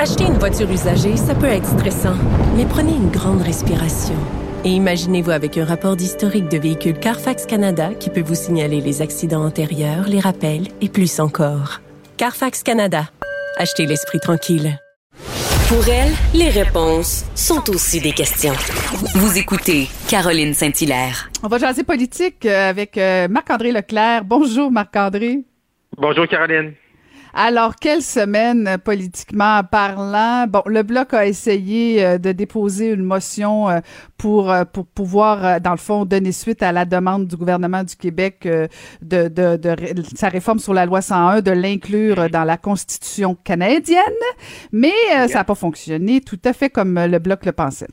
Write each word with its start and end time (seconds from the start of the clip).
Acheter 0.00 0.26
une 0.26 0.38
voiture 0.38 0.70
usagée, 0.70 1.16
ça 1.16 1.34
peut 1.34 1.46
être 1.46 1.66
stressant, 1.66 2.14
mais 2.56 2.64
prenez 2.66 2.92
une 2.92 3.10
grande 3.10 3.42
respiration. 3.42 4.14
Et 4.64 4.68
imaginez-vous 4.68 5.32
avec 5.32 5.58
un 5.58 5.64
rapport 5.64 5.96
d'historique 5.96 6.48
de 6.48 6.56
véhicule 6.56 6.96
Carfax 6.96 7.46
Canada 7.46 7.90
qui 7.98 8.08
peut 8.08 8.22
vous 8.22 8.36
signaler 8.36 8.80
les 8.80 9.02
accidents 9.02 9.44
antérieurs, 9.44 10.06
les 10.06 10.20
rappels 10.20 10.68
et 10.80 10.88
plus 10.88 11.18
encore. 11.18 11.80
Carfax 12.16 12.62
Canada. 12.62 13.10
Achetez 13.56 13.86
l'esprit 13.86 14.20
tranquille. 14.20 14.78
Pour 15.68 15.88
elle, 15.88 16.12
les 16.32 16.50
réponses 16.50 17.24
sont 17.34 17.68
aussi 17.68 18.00
des 18.00 18.12
questions. 18.12 18.54
Vous 19.16 19.36
écoutez 19.36 19.88
Caroline 20.08 20.54
Saint-Hilaire. 20.54 21.28
On 21.42 21.48
va 21.48 21.58
jaser 21.58 21.82
politique 21.82 22.46
euh, 22.46 22.70
avec 22.70 22.96
euh, 22.98 23.26
Marc-André 23.26 23.72
Leclerc. 23.72 24.22
Bonjour 24.24 24.70
Marc-André. 24.70 25.40
Bonjour 25.96 26.28
Caroline. 26.28 26.74
Alors, 27.34 27.76
quelle 27.76 28.02
semaine 28.02 28.66
euh, 28.66 28.78
politiquement 28.78 29.62
parlant? 29.64 30.46
Bon, 30.48 30.62
le 30.66 30.82
Bloc 30.82 31.14
a 31.14 31.26
essayé 31.26 32.04
euh, 32.04 32.18
de 32.18 32.32
déposer 32.32 32.90
une 32.90 33.02
motion 33.02 33.68
euh, 33.68 33.80
pour, 34.16 34.54
pour 34.72 34.86
pouvoir, 34.86 35.60
dans 35.60 35.70
le 35.70 35.76
fond, 35.76 36.04
donner 36.04 36.32
suite 36.32 36.62
à 36.62 36.72
la 36.72 36.84
demande 36.84 37.26
du 37.26 37.36
gouvernement 37.36 37.84
du 37.84 37.94
Québec 37.94 38.48
de, 39.00 39.28
de, 39.28 39.56
de, 39.56 39.76
sa 40.16 40.28
réforme 40.28 40.58
sur 40.58 40.74
la 40.74 40.86
loi 40.86 41.00
101, 41.00 41.40
de 41.40 41.52
l'inclure 41.52 42.28
dans 42.28 42.42
la 42.42 42.56
Constitution 42.56 43.36
canadienne. 43.44 44.02
Mais 44.72 44.92
ça 45.28 45.34
n'a 45.34 45.44
pas 45.44 45.54
fonctionné 45.54 46.20
tout 46.20 46.40
à 46.44 46.52
fait 46.52 46.68
comme 46.68 46.98
le 46.98 47.18
Bloc 47.20 47.46
le 47.46 47.52
pensait. 47.52 47.86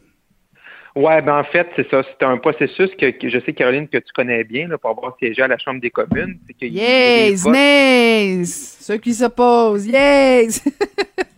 Ouais, 0.95 1.21
ben 1.21 1.39
en 1.39 1.43
fait, 1.43 1.67
c'est 1.75 1.89
ça. 1.89 2.03
C'est 2.03 2.25
un 2.25 2.37
processus 2.37 2.89
que, 2.95 3.11
je 3.21 3.39
sais, 3.39 3.53
Caroline, 3.53 3.87
que 3.89 3.97
tu 3.97 4.13
connais 4.13 4.45
bien 4.45 4.69
là, 4.69 4.77
pour 4.77 4.91
avoir 4.91 5.17
siégé 5.17 5.41
à 5.41 5.47
la 5.47 5.57
Chambre 5.57 5.81
des 5.81 5.89
communes. 5.89 6.39
Que 6.59 6.65
yes, 6.65 7.45
nays! 7.45 8.45
Ceux 8.45 8.97
qui 8.97 9.13
s'opposent, 9.13 9.85
yes! 9.85 10.63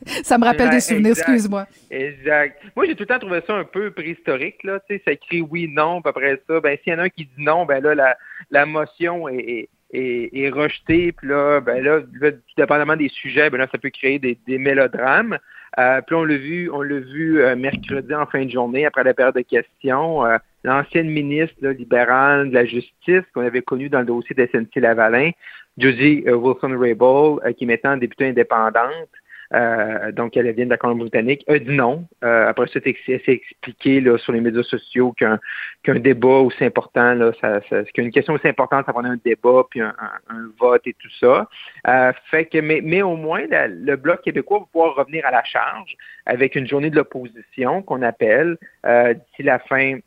ça 0.24 0.38
me 0.38 0.46
rappelle 0.46 0.70
des 0.70 0.80
souvenirs, 0.80 1.14
excuse-moi. 1.18 1.66
Exact. 1.90 2.62
Moi, 2.76 2.86
j'ai 2.86 2.94
tout 2.94 3.04
le 3.04 3.08
temps 3.08 3.18
trouvé 3.18 3.42
ça 3.48 3.56
un 3.56 3.64
peu 3.64 3.90
préhistorique, 3.90 4.64
là. 4.64 4.80
Tu 4.88 4.96
sais, 4.96 5.02
ça 5.04 5.12
écrit 5.14 5.42
oui, 5.42 5.68
non, 5.68 6.04
puis 6.04 6.10
après 6.10 6.40
ça, 6.48 6.60
ben 6.60 6.78
s'il 6.84 6.94
y 6.94 6.96
en 6.96 7.00
a 7.00 7.04
un 7.04 7.10
qui 7.10 7.26
dit 7.26 7.44
non, 7.44 7.66
ben 7.66 7.82
là, 7.82 7.96
la, 7.96 8.16
la 8.52 8.68
motion 8.68 9.28
est, 9.28 9.70
est, 9.92 10.30
est, 10.34 10.50
rejetée, 10.50 11.14
puis 11.14 11.30
là, 11.30 11.62
ben 11.62 11.84
là, 11.84 12.02
tout 12.02 12.38
dépendamment 12.58 12.96
des 12.96 13.10
sujets, 13.10 13.50
ben 13.50 13.58
là, 13.58 13.68
ça 13.72 13.80
peut 13.80 13.90
créer 13.90 14.20
des, 14.20 14.38
des 14.46 14.60
mélodrames. 14.60 15.40
Euh, 15.80 16.02
puis 16.02 16.16
on 16.16 16.24
l'a 16.24 16.38
vu, 16.38 16.70
on 16.72 16.82
l'a 16.82 17.00
vu 17.00 17.42
euh, 17.42 17.56
mercredi 17.56 18.14
en 18.14 18.26
fin 18.26 18.46
de 18.46 18.52
journée, 18.52 18.86
après 18.86 19.04
la 19.04 19.14
période 19.14 19.36
de 19.36 19.42
questions, 19.42 20.26
euh, 20.26 20.38
l'ancienne 20.64 21.10
ministre 21.10 21.68
libérale 21.68 22.50
de 22.50 22.54
la 22.54 22.66
Justice 22.66 23.24
qu'on 23.34 23.46
avait 23.46 23.62
connue 23.62 23.90
dans 23.90 24.00
le 24.00 24.06
dossier 24.06 24.36
de 24.36 24.46
SNC-Lavalin, 24.46 25.32
Josie 25.78 26.24
Wilson-Raybould, 26.28 27.54
qui 27.56 27.66
est 27.66 27.68
maintenant 27.68 27.98
députée 27.98 28.30
indépendante, 28.30 29.10
euh, 29.54 30.12
donc 30.12 30.36
elle 30.36 30.52
vient 30.52 30.66
de 30.66 30.70
la 30.70 30.78
Colombie-Britannique, 30.78 31.44
a 31.48 31.58
dit 31.60 31.76
non. 31.76 32.06
Euh, 32.24 32.48
après 32.48 32.68
ça, 32.68 32.80
c'est 32.84 33.28
expliqué 33.28 34.02
là, 34.02 34.18
sur 34.18 34.34
les 34.34 34.42
médias 34.42 34.64
sociaux 34.64 35.14
qu'un 35.14 35.40
qu'un 35.84 36.00
débat 36.00 36.40
aussi 36.40 36.64
important, 36.66 37.14
là, 37.14 37.32
ça, 37.40 37.62
ça, 37.70 37.84
qu'une 37.84 38.12
question 38.12 38.34
aussi 38.34 38.48
importante, 38.48 38.86
ça 38.86 38.94
prendrait 38.94 39.12
un 39.12 39.20
débat 39.24 39.64
puis 39.70 39.82
un, 39.82 39.94
un, 40.30 40.50
vote 40.60 40.86
et 40.86 40.94
tout 40.94 41.10
ça. 41.20 41.48
Euh, 41.88 42.12
fait 42.30 42.46
que, 42.46 42.60
mais, 42.60 42.82
mais 42.84 43.02
au 43.02 43.16
moins, 43.16 43.44
le 43.50 43.96
Bloc 43.96 44.22
québécois 44.22 44.60
va 44.60 44.66
pouvoir 44.66 44.96
revenir 44.96 45.26
à 45.26 45.32
la 45.32 45.44
charge 45.44 45.96
avec 46.26 46.56
une 46.56 46.68
journée 46.68 46.90
de 46.90 46.96
l'opposition 46.96 47.82
qu'on 47.82 48.02
appelle 48.02 48.58
euh, 48.86 49.14
d'ici 49.14 49.44
la 49.44 49.60
fin 49.60 50.00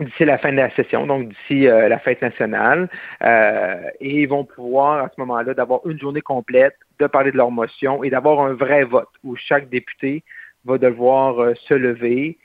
d'ici 0.00 0.24
la 0.24 0.38
fin 0.38 0.50
de 0.50 0.56
la 0.56 0.74
session, 0.74 1.06
donc 1.06 1.28
d'ici 1.28 1.68
euh, 1.68 1.88
la 1.88 1.98
fête 1.98 2.20
nationale, 2.20 2.88
euh, 3.22 3.90
et 4.00 4.22
ils 4.22 4.26
vont 4.26 4.44
pouvoir 4.44 5.04
à 5.04 5.08
ce 5.14 5.20
moment-là 5.20 5.54
d'avoir 5.54 5.86
une 5.86 5.98
journée 6.00 6.20
complète, 6.20 6.76
de 6.98 7.06
parler 7.06 7.32
de 7.32 7.36
leur 7.36 7.50
motion 7.50 8.04
et 8.04 8.10
d'avoir 8.10 8.40
un 8.40 8.54
vrai 8.54 8.84
vote 8.84 9.08
où 9.22 9.36
chaque 9.36 9.68
député 9.68 10.22
va 10.64 10.78
devoir 10.78 11.40
euh, 11.40 11.54
se 11.68 11.74
lever 11.74 12.38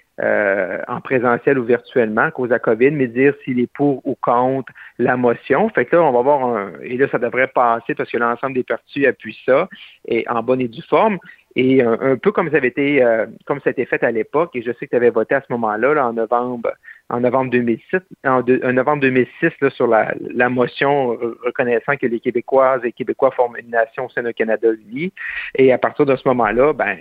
en 0.89 0.99
présentiel 0.99 1.57
ou 1.57 1.63
virtuellement 1.63 2.23
à 2.23 2.31
cause 2.31 2.49
la 2.49 2.59
COVID, 2.59 2.91
mais 2.91 3.07
dire 3.07 3.33
s'il 3.45 3.57
est 3.61 3.71
pour 3.71 4.05
ou 4.05 4.17
contre 4.19 4.69
la 4.97 5.15
motion. 5.15 5.69
Fait 5.69 5.85
que 5.85 5.95
là, 5.95 6.03
on 6.03 6.11
va 6.11 6.21
voir 6.21 6.43
un, 6.43 6.73
et 6.83 6.97
là, 6.97 7.07
ça 7.09 7.19
devrait 7.19 7.47
passer 7.47 7.95
parce 7.95 8.11
que 8.11 8.17
l'ensemble 8.17 8.55
des 8.55 8.65
partis 8.65 9.07
appuient 9.07 9.39
ça 9.45 9.69
et 10.05 10.27
en 10.27 10.43
bonne 10.43 10.59
et 10.59 10.67
due 10.67 10.81
forme. 10.81 11.19
Et 11.55 11.81
un, 11.81 12.17
peu 12.17 12.33
comme 12.33 12.51
ça 12.51 12.57
avait 12.57 12.67
été, 12.67 13.01
comme 13.45 13.61
ça 13.61 13.69
a 13.69 13.71
été 13.71 13.85
fait 13.85 14.03
à 14.03 14.11
l'époque, 14.11 14.53
et 14.55 14.61
je 14.61 14.73
sais 14.73 14.87
que 14.87 14.89
tu 14.89 14.95
avais 14.97 15.09
voté 15.09 15.35
à 15.35 15.41
ce 15.41 15.53
moment-là, 15.53 15.93
là, 15.93 16.07
en 16.07 16.11
novembre 16.11 16.73
en 17.09 17.19
novembre 17.21 17.51
2006, 17.51 18.01
en, 18.23 18.43
novembre 18.71 19.01
2006 19.01 19.51
là, 19.61 19.69
sur 19.71 19.87
la, 19.87 20.13
la, 20.19 20.49
motion 20.49 21.17
reconnaissant 21.43 21.97
que 21.97 22.05
les 22.05 22.19
Québécoises 22.19 22.81
et 22.83 22.91
Québécois 22.91 23.31
forment 23.31 23.57
une 23.57 23.71
nation 23.71 24.05
au 24.05 24.09
sein 24.09 24.23
du 24.23 24.33
Canada 24.33 24.67
uni. 24.71 25.11
Et 25.55 25.71
à 25.71 25.77
partir 25.77 26.05
de 26.05 26.15
ce 26.15 26.27
moment-là, 26.27 26.73
ben 26.73 26.97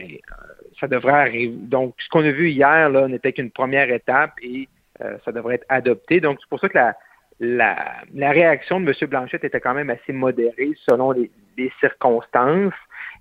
ça 0.81 0.87
devrait 0.87 1.13
arriver. 1.13 1.55
Donc, 1.55 1.95
ce 1.99 2.09
qu'on 2.09 2.25
a 2.25 2.31
vu 2.31 2.51
hier 2.51 2.91
n'était 3.09 3.33
qu'une 3.33 3.51
première 3.51 3.91
étape 3.91 4.33
et 4.43 4.69
euh, 5.03 5.17
ça 5.25 5.33
devrait 5.33 5.57
être 5.57 5.67
adopté. 5.69 6.21
Donc, 6.21 6.39
c'est 6.41 6.49
pour 6.49 6.61
ça 6.61 6.69
que 6.69 6.79
la, 6.79 6.97
la, 7.41 7.77
la, 8.15 8.31
réaction 8.31 8.81
de 8.81 8.87
M. 8.89 9.09
Blanchette 9.09 9.45
était 9.45 9.61
quand 9.61 9.75
même 9.75 9.91
assez 9.91 10.13
modérée 10.13 10.73
selon 10.89 11.13
les, 11.13 11.31
les 11.57 11.73
circonstances 11.81 12.73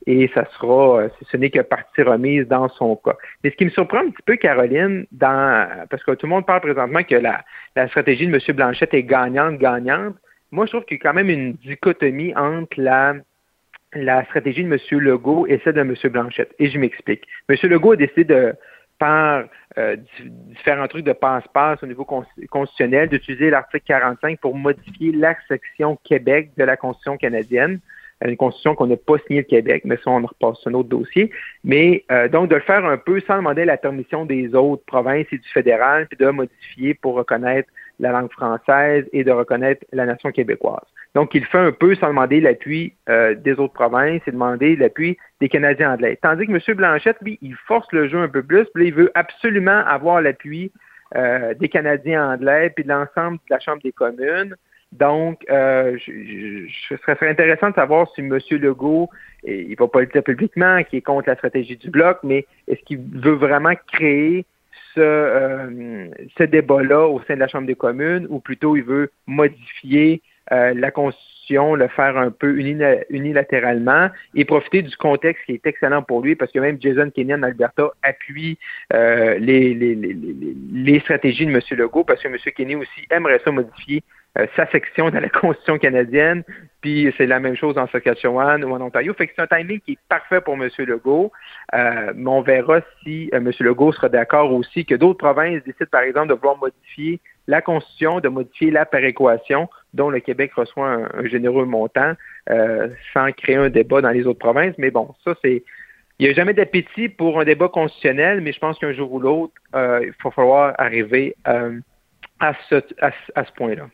et 0.05 0.29
ça 0.33 0.45
sera, 0.57 1.01
euh, 1.01 1.09
ce 1.29 1.37
n'est 1.37 1.49
que 1.49 1.59
partie 1.59 2.01
remise 2.01 2.47
dans 2.47 2.69
son 2.69 2.95
cas. 2.95 3.15
Mais 3.43 3.49
ce 3.49 3.55
qui 3.55 3.65
me 3.65 3.69
surprend 3.69 3.99
un 3.99 4.09
petit 4.09 4.23
peu, 4.25 4.35
Caroline, 4.37 5.05
dans, 5.11 5.85
parce 5.89 6.03
que 6.03 6.11
tout 6.11 6.25
le 6.25 6.31
monde 6.31 6.45
parle 6.45 6.61
présentement 6.61 7.03
que 7.03 7.15
la, 7.15 7.43
la 7.75 7.87
stratégie 7.87 8.27
de 8.27 8.33
M. 8.33 8.55
Blanchette 8.55 8.93
est 8.93 9.03
gagnante, 9.03 9.57
gagnante. 9.57 10.15
Moi, 10.51 10.65
je 10.65 10.71
trouve 10.71 10.85
qu'il 10.85 10.97
y 10.97 10.99
a 10.99 11.03
quand 11.03 11.13
même 11.13 11.29
une 11.29 11.53
dichotomie 11.53 12.33
entre 12.35 12.79
la, 12.79 13.15
la 13.93 14.23
stratégie 14.25 14.63
de 14.63 14.71
M. 14.71 14.99
Legault 14.99 15.45
et 15.47 15.59
celle 15.63 15.73
de 15.73 15.81
M. 15.81 15.95
Blanchette. 16.05 16.53
Et 16.59 16.69
je 16.69 16.77
m'explique. 16.77 17.23
M. 17.49 17.57
Legault 17.63 17.93
a 17.93 17.95
décidé 17.97 18.23
de, 18.23 18.53
par 18.97 19.43
euh, 19.77 19.95
différents 20.19 20.87
trucs 20.87 21.05
de 21.05 21.13
passe-passe 21.13 21.83
au 21.83 21.85
niveau 21.85 22.05
constitutionnel, 22.05 23.09
d'utiliser 23.09 23.49
l'article 23.49 23.83
45 23.85 24.39
pour 24.39 24.55
modifier 24.55 25.11
la 25.11 25.35
section 25.47 25.97
Québec 26.03 26.51
de 26.57 26.63
la 26.63 26.77
Constitution 26.77 27.17
canadienne 27.17 27.79
une 28.25 28.37
constitution 28.37 28.75
qu'on 28.75 28.87
n'a 28.87 28.97
pas 28.97 29.17
signée 29.27 29.41
le 29.41 29.45
Québec, 29.45 29.83
mais 29.85 29.97
ça, 29.97 30.09
on 30.09 30.25
repasse 30.25 30.65
un 30.65 30.73
autre 30.73 30.89
dossier. 30.89 31.31
Mais 31.63 32.03
euh, 32.11 32.27
donc, 32.27 32.49
de 32.49 32.55
le 32.55 32.61
faire 32.61 32.85
un 32.85 32.97
peu 32.97 33.19
sans 33.21 33.37
demander 33.37 33.65
la 33.65 33.77
permission 33.77 34.25
des 34.25 34.55
autres 34.55 34.83
provinces 34.85 35.27
et 35.31 35.37
du 35.37 35.49
fédéral, 35.49 36.07
puis 36.07 36.17
de 36.17 36.29
modifier 36.29 36.93
pour 36.95 37.15
reconnaître 37.15 37.69
la 37.99 38.11
langue 38.11 38.31
française 38.31 39.05
et 39.13 39.23
de 39.23 39.31
reconnaître 39.31 39.85
la 39.91 40.05
nation 40.05 40.31
québécoise. 40.31 40.85
Donc, 41.15 41.33
il 41.33 41.45
fait 41.45 41.57
un 41.57 41.71
peu 41.71 41.95
sans 41.95 42.09
demander 42.09 42.39
l'appui 42.39 42.93
euh, 43.09 43.33
des 43.33 43.53
autres 43.53 43.73
provinces 43.73 44.21
et 44.27 44.31
demander 44.31 44.75
l'appui 44.75 45.17
des 45.41 45.49
Canadiens 45.49 45.93
anglais. 45.93 46.17
Tandis 46.21 46.45
que 46.45 46.51
M. 46.51 46.77
Blanchette, 46.77 47.17
lui, 47.21 47.39
il 47.41 47.55
force 47.67 47.87
le 47.91 48.07
jeu 48.07 48.19
un 48.19 48.27
peu 48.27 48.43
plus, 48.43 48.65
puis 48.73 48.83
là, 48.83 48.89
il 48.89 48.93
veut 48.93 49.11
absolument 49.15 49.83
avoir 49.85 50.21
l'appui 50.21 50.71
euh, 51.15 51.53
des 51.55 51.69
Canadiens 51.69 52.33
anglais, 52.33 52.71
puis 52.75 52.83
de 52.83 52.89
l'ensemble 52.89 53.37
de 53.37 53.55
la 53.55 53.59
Chambre 53.59 53.81
des 53.81 53.91
communes. 53.91 54.55
Donc, 54.93 55.43
euh, 55.49 55.97
je, 55.97 56.11
je, 56.67 56.95
serait 56.95 57.29
intéressant 57.29 57.69
de 57.69 57.75
savoir 57.75 58.07
si 58.15 58.21
M. 58.21 58.37
Legault, 58.51 59.09
il 59.43 59.69
ne 59.69 59.75
va 59.75 59.87
pas 59.87 59.99
le 59.99 60.07
dire 60.07 60.23
publiquement, 60.23 60.81
qui 60.83 60.97
est 60.97 61.01
contre 61.01 61.27
la 61.27 61.35
stratégie 61.35 61.75
du 61.75 61.89
bloc, 61.89 62.19
mais 62.23 62.45
est-ce 62.67 62.81
qu'il 62.83 62.99
veut 62.99 63.33
vraiment 63.33 63.73
créer 63.91 64.45
ce, 64.95 65.01
euh, 65.01 66.07
ce 66.37 66.43
débat-là 66.43 67.07
au 67.07 67.21
sein 67.27 67.35
de 67.35 67.39
la 67.39 67.47
Chambre 67.47 67.67
des 67.67 67.75
communes, 67.75 68.27
ou 68.29 68.39
plutôt 68.39 68.75
il 68.75 68.83
veut 68.83 69.11
modifier 69.27 70.21
euh, 70.51 70.73
la 70.73 70.91
Constitution, 70.91 71.75
le 71.75 71.87
faire 71.89 72.17
un 72.17 72.31
peu 72.31 72.57
unilatéralement 72.57 74.09
et 74.33 74.45
profiter 74.45 74.81
du 74.81 74.95
contexte 74.95 75.45
qui 75.45 75.53
est 75.53 75.65
excellent 75.65 76.03
pour 76.03 76.21
lui 76.21 76.35
parce 76.35 76.51
que 76.51 76.59
même 76.59 76.77
Jason 76.81 77.09
Kenyon 77.09 77.43
Alberta 77.43 77.89
appuie 78.01 78.57
euh, 78.93 79.37
les, 79.39 79.73
les, 79.73 79.95
les, 79.95 80.15
les, 80.73 80.99
stratégies 81.01 81.45
de 81.45 81.51
M. 81.51 81.61
Legault 81.71 82.03
parce 82.03 82.21
que 82.21 82.27
M. 82.27 82.37
Kenyon 82.55 82.79
aussi 82.79 83.07
aimerait 83.11 83.41
ça 83.43 83.51
modifier 83.51 84.03
sa 84.55 84.69
section 84.71 85.09
dans 85.09 85.19
la 85.19 85.29
Constitution 85.41 85.77
canadienne, 85.79 86.43
puis 86.81 87.13
c'est 87.17 87.25
la 87.25 87.39
même 87.39 87.55
chose 87.55 87.77
en 87.77 87.87
Saskatchewan 87.87 88.63
ou 88.63 88.71
en 88.71 88.81
Ontario. 88.81 89.13
Fait 89.13 89.27
que 89.27 89.33
c'est 89.35 89.41
un 89.41 89.47
timing 89.47 89.79
qui 89.79 89.93
est 89.93 89.99
parfait 90.09 90.41
pour 90.41 90.53
M. 90.53 90.69
Legault, 90.77 91.31
euh, 91.73 92.13
mais 92.15 92.29
on 92.29 92.41
verra 92.41 92.81
si 93.03 93.29
euh, 93.33 93.37
M. 93.37 93.51
Legault 93.59 93.91
sera 93.93 94.09
d'accord 94.09 94.53
aussi 94.53 94.85
que 94.85 94.95
d'autres 94.95 95.17
provinces 95.17 95.63
décident, 95.63 95.89
par 95.91 96.01
exemple, 96.01 96.29
de 96.29 96.33
vouloir 96.35 96.57
modifier 96.57 97.19
la 97.47 97.61
Constitution, 97.61 98.19
de 98.19 98.29
modifier 98.29 98.71
la 98.71 98.85
péréquation, 98.85 99.69
dont 99.93 100.09
le 100.09 100.19
Québec 100.19 100.53
reçoit 100.53 100.87
un, 100.87 101.25
généreux 101.25 101.65
montant, 101.65 102.13
sans 103.13 103.31
créer 103.31 103.55
un 103.55 103.69
débat 103.69 104.01
dans 104.01 104.09
les 104.09 104.27
autres 104.27 104.39
provinces. 104.39 104.75
Mais 104.77 104.91
bon, 104.91 105.15
ça, 105.23 105.33
c'est 105.41 105.63
il 106.19 106.25
n'y 106.25 106.31
a 106.31 106.35
jamais 106.35 106.53
d'appétit 106.53 107.09
pour 107.09 107.39
un 107.39 107.45
débat 107.45 107.69
constitutionnel, 107.69 108.41
mais 108.41 108.51
je 108.51 108.59
pense 108.59 108.79
qu'un 108.79 108.91
jour 108.91 109.11
ou 109.13 109.19
l'autre, 109.19 109.53
euh, 109.75 109.99
il 110.03 110.13
va 110.23 110.31
falloir 110.31 110.73
arriver 110.79 111.35
euh, 111.47 111.79
à 112.39 112.53
ce, 112.69 112.75
à, 113.01 113.45
ce 113.45 113.51
point-là. 113.53 113.87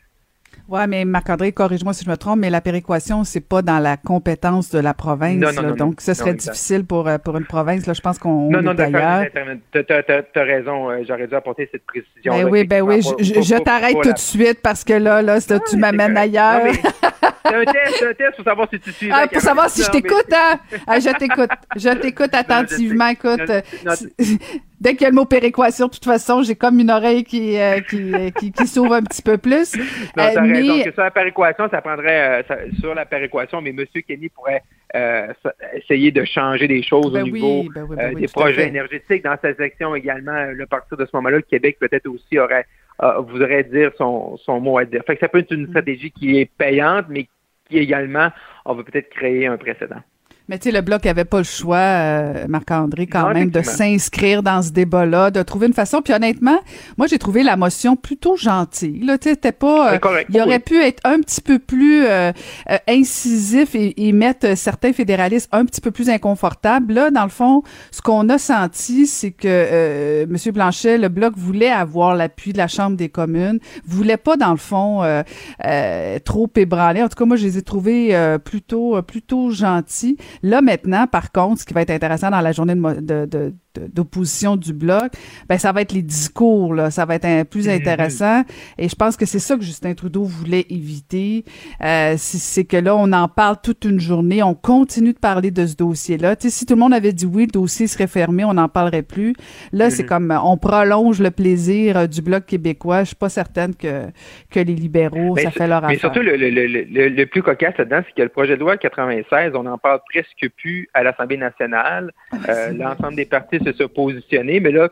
Oui, 0.70 0.80
mais 0.88 1.04
Marc-André, 1.04 1.52
corrige-moi 1.52 1.94
si 1.94 2.06
je 2.06 2.10
me 2.10 2.16
trompe, 2.16 2.40
mais 2.40 2.50
la 2.50 2.62
péréquation, 2.62 3.24
c'est 3.24 3.42
pas 3.42 3.62
dans 3.62 3.80
la 3.80 3.98
compétence 3.98 4.70
de 4.70 4.80
la 4.80 4.94
province. 4.94 5.38
Non, 5.38 5.52
non, 5.52 5.70
non, 5.70 5.76
donc, 5.76 6.02
ce 6.02 6.14
serait 6.14 6.34
difficile 6.34 6.86
pour, 6.86 7.08
euh, 7.08 7.18
pour 7.18 7.38
une 7.38 7.46
province. 7.46 7.86
Là, 7.86 7.94
je 7.94 8.02
pense 8.02 8.18
qu'on 8.18 8.50
Non, 8.50 8.62
non, 8.62 8.74
d'ailleurs. 8.74 9.26
Tu 9.72 9.80
as, 9.80 10.44
raison. 10.44 10.90
J'aurais 11.08 11.28
dû 11.28 11.36
apporter 11.36 11.68
cette 11.72 11.86
précision. 11.86 12.34
Ben 12.34 12.50
oui, 12.50 12.66
ben 12.66 12.82
oui. 12.82 13.02
je, 13.02 13.62
t'arrête 13.62 13.98
tout 14.02 14.14
de 14.14 14.18
suite 14.18 14.62
parce 14.62 14.84
que 14.84 14.94
là, 14.94 15.22
là, 15.22 15.40
tu 15.42 15.78
m'amènes 15.78 16.18
ailleurs. 16.18 16.62
C'est 17.46 17.56
un 17.56 17.66
test, 17.66 17.96
c'est 18.00 18.08
un 18.08 18.14
test 18.14 18.36
pour 18.36 18.46
savoir 18.46 18.68
si 18.72 18.80
tu 18.80 18.92
suis. 18.92 19.12
Ah, 19.12 19.28
pour 19.28 19.42
savoir 19.42 19.70
si 19.70 19.84
je 19.84 19.90
t'écoute, 19.90 20.32
hein? 20.32 20.60
Ah, 20.88 21.00
je 21.00 21.10
t'écoute. 21.18 21.50
Je 21.76 21.90
t'écoute 21.90 22.30
attentivement. 22.34 23.08
Écoute, 23.08 23.42
dès 24.80 24.92
qu'il 24.92 25.02
y 25.02 25.06
a 25.06 25.10
le 25.10 25.16
mot 25.16 25.26
péréquation, 25.26 25.88
de 25.88 25.92
toute 25.92 26.06
façon, 26.06 26.42
j'ai 26.44 26.56
comme 26.56 26.80
une 26.80 26.92
oreille 26.92 27.24
qui, 27.24 27.58
euh, 27.58 27.80
euh, 27.94 28.30
qui, 28.32 28.52
qui, 28.52 28.68
s'ouvre 28.68 28.94
un 28.94 29.04
petit 29.04 29.22
peu 29.22 29.38
plus. 29.38 29.76
Non, 29.76 30.24
euh, 30.24 30.42
mais... 30.42 30.92
sur 30.92 31.04
la 31.04 31.12
péréquation, 31.12 31.70
ça 31.70 31.82
prendrait 31.82 32.46
sur 32.80 32.94
la 32.94 33.06
péréquation, 33.06 33.62
mais 33.62 33.72
M. 33.72 33.86
Kenny 34.08 34.30
pourrait 34.30 34.64
essayer 35.74 36.12
de 36.12 36.24
changer 36.24 36.68
des 36.68 36.84
choses 36.84 37.08
au 37.08 37.12
ben 37.12 37.24
niveau 37.24 37.66
ben 37.74 37.88
ben 37.90 38.14
des 38.14 38.28
projets 38.28 38.68
énergétiques 38.68 39.24
dans 39.24 39.38
sa 39.42 39.54
section 39.56 39.96
également. 39.96 40.46
Le 40.52 40.66
partir 40.66 40.98
de 40.98 41.06
ce 41.06 41.12
moment-là, 41.16 41.38
le 41.38 41.44
Québec 41.44 41.78
peut-être 41.80 42.08
aussi 42.08 42.38
aurait 42.38 42.66
voudrait 43.00 43.64
dire 43.64 43.92
son, 43.98 44.38
son 44.38 44.60
mot 44.60 44.78
à 44.78 44.86
dire. 44.86 45.02
Fait 45.06 45.16
que 45.16 45.22
ça 45.22 45.28
peut 45.28 45.40
être 45.40 45.52
une 45.52 45.64
mm. 45.64 45.70
stratégie 45.70 46.12
qui 46.12 46.40
est 46.40 46.46
payante, 46.46 47.06
mais 47.10 47.28
qui 47.70 47.78
également, 47.78 48.30
on 48.66 48.76
va 48.76 48.84
peut-être 48.84 49.10
créer 49.10 49.48
un 49.48 49.58
précédent. 49.58 50.02
Mais 50.50 50.58
tu 50.58 50.64
sais, 50.64 50.72
le 50.76 50.82
Bloc 50.82 51.06
n'avait 51.06 51.24
pas 51.24 51.38
le 51.38 51.46
choix, 51.46 51.78
euh, 51.78 52.46
Marc-André, 52.50 53.08
quand 53.08 53.34
même, 53.34 53.50
de 53.50 53.62
s'inscrire 53.62 54.44
dans 54.44 54.62
ce 54.62 54.72
débat-là, 54.72 55.32
de 55.32 55.42
trouver 55.42 55.68
une 55.68 55.74
façon. 55.74 56.02
Puis 56.02 56.14
honnêtement, 56.14 56.60
moi, 56.98 57.08
j'ai 57.08 57.18
trouvé 57.18 57.44
la 57.44 57.56
motion 57.56 57.96
plutôt 57.96 58.36
gentille. 58.36 59.00
Là, 59.06 59.18
tu 59.18 59.30
sais, 59.30 59.52
pas... 59.54 59.94
Euh, 59.94 60.24
il 60.30 60.42
aurait 60.42 60.60
pu 60.60 60.82
être 60.82 61.00
un 61.06 61.20
petit 61.20 61.40
peu 61.40 61.60
plus 61.60 62.06
euh, 62.06 62.34
incisif 62.90 63.70
et, 63.74 64.12
mettre 64.14 64.56
certains 64.58 64.92
fédéralistes 64.92 65.48
un 65.54 65.66
petit 65.66 65.80
peu 65.80 65.92
plus 65.92 66.10
inconfortables. 66.10 66.94
Là, 66.94 67.10
dans 67.10 67.24
le 67.24 67.30
fond, 67.30 67.64
ce 67.92 68.02
qu'on 68.02 68.28
a 68.28 68.38
senti, 68.38 69.08
c'est 69.08 69.32
que 69.32 70.24
M. 70.24 70.54
Blanchet, 70.54 70.98
le 70.98 71.08
Bloc 71.08 71.36
voulait 71.38 71.70
avoir 71.70 72.16
l'appui 72.16 72.52
de 72.52 72.58
la 72.58 72.68
Chambre 72.68 72.98
des 72.98 73.10
communes, 73.10 73.60
voulait 73.86 74.18
pas, 74.18 74.36
dans 74.36 74.52
le 74.52 74.58
fond, 74.58 75.04
trop 76.26 76.50
ébranler. 76.58 77.02
En 77.02 77.08
tout 77.08 77.16
cas, 77.16 77.26
moi, 77.26 77.38
je 77.38 77.46
les 77.46 77.58
ai 77.58 77.62
trouvés 77.62 78.38
plutôt, 78.44 79.02
plutôt 79.02 79.50
gentils. 79.50 80.18
Là, 80.42 80.62
maintenant, 80.62 81.08
par 81.08 81.32
contre, 81.32 81.62
ce 81.62 81.66
qui 81.66 81.74
va 81.74 81.82
être 81.82 81.92
intéressant 81.92 82.30
dans 82.30 82.42
la 82.42 82.52
journée 82.52 82.76
de, 82.76 83.54
d'opposition 83.80 84.56
du 84.56 84.74
bloc, 84.74 85.14
ben 85.50 85.58
ça 85.58 85.72
va 85.72 85.82
être 85.82 85.94
les 85.94 86.02
discours 86.02 86.74
là, 86.74 86.92
ça 86.92 87.06
va 87.06 87.16
être 87.16 87.44
plus 87.44 87.68
mm-hmm. 87.68 87.76
intéressant 87.76 88.44
et 88.78 88.90
je 88.90 88.96
pense 88.96 89.18
que 89.18 89.26
c'est 89.26 89.40
ça 89.40 89.56
que 89.56 89.64
Justin 89.64 89.94
Trudeau 89.94 90.24
voulait 90.24 90.66
éviter, 90.70 91.46
euh, 91.84 92.16
c'est 92.18 92.66
que 92.66 92.78
là 92.78 92.96
on 92.96 93.12
en 93.12 93.28
parle 93.28 93.58
toute 93.62 93.86
une 93.86 94.00
journée, 94.00 94.44
on 94.44 94.56
continue 94.56 95.14
de 95.14 95.20
parler 95.20 95.52
de 95.52 95.66
ce 95.66 95.76
dossier 95.76 96.18
là. 96.18 96.36
Tu 96.36 96.50
sais 96.50 96.60
si 96.60 96.66
tout 96.66 96.76
le 96.76 96.80
monde 96.80 96.94
avait 96.94 97.14
dit 97.14 97.26
oui, 97.26 97.46
le 97.46 97.52
dossier 97.52 97.88
serait 97.88 98.08
fermé, 98.08 98.46
on 98.46 98.54
n'en 98.54 98.70
parlerait 98.70 99.02
plus. 99.02 99.34
Là, 99.72 99.90
c'est 99.90 100.04
mm-hmm. 100.04 100.08
comme 100.08 100.40
on 100.44 100.58
prolonge 100.58 101.20
le 101.20 101.32
plaisir 101.32 101.98
euh, 101.98 102.08
du 102.08 102.22
bloc 102.22 102.46
québécois. 102.46 103.02
Je 103.02 103.08
suis 103.08 103.16
pas 103.16 103.30
certaine 103.30 103.76
que 103.76 104.06
que 104.50 104.60
les 104.60 104.76
libéraux 104.76 105.36
ça 105.38 105.52
fait 105.52 105.68
leur 105.68 105.78
affaire. 105.78 105.90
Mais 105.90 105.98
surtout 105.98 106.22
le, 106.22 106.36
le, 106.36 106.50
le, 106.50 107.10
le 107.10 107.26
plus 107.26 107.42
cocasse 107.42 107.78
là-dedans, 107.78 108.02
c'est 108.06 108.16
que 108.16 108.22
le 108.22 108.30
projet 108.30 108.56
de 108.56 108.62
loi 108.62 108.78
96, 108.78 109.54
on 109.56 109.64
n'en 109.64 109.78
parle 109.78 110.00
presque 110.10 110.50
plus 110.58 110.90
à 110.94 111.04
l'Assemblée 111.04 111.38
nationale. 111.38 112.12
Ah, 112.32 112.38
euh, 112.50 112.72
l'ensemble 112.74 113.16
des 113.16 113.26
partis 113.26 113.60
se 113.64 113.74
sont 113.74 113.88
positionnés, 113.90 114.60
mais 114.60 114.72
là, 114.72 114.90